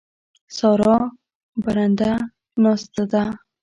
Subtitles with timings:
[0.57, 0.97] سارا
[1.63, 2.11] برنده
[2.63, 3.23] ناسته ده.